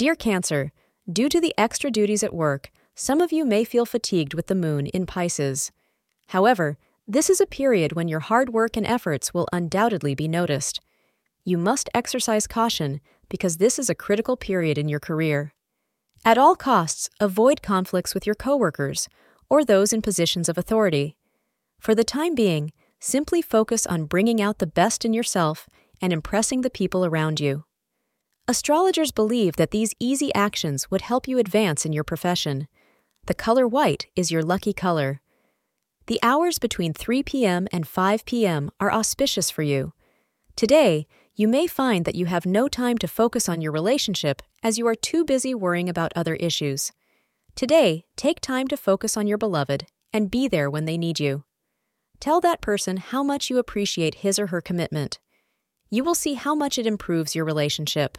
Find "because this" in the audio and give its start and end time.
13.28-13.78